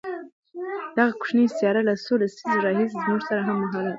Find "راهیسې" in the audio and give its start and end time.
2.65-2.97